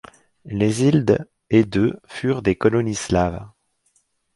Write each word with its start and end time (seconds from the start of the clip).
Les 0.45 0.81
îles 0.81 1.03
d' 1.05 1.19
et 1.51 1.63
de 1.63 1.99
furent 2.07 2.41
des 2.41 2.55
colonies 2.55 2.95
slaves. 2.95 3.47